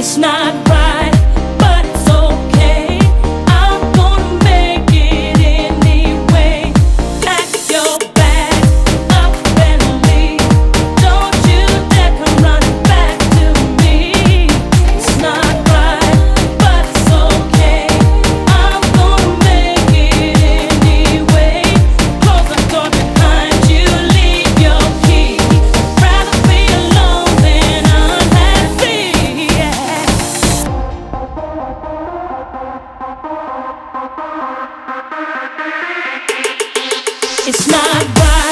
It's 0.00 0.16
not 0.16 0.54
right, 0.70 0.89
It's 37.52 37.66
not 37.66 38.06
right. 38.20 38.49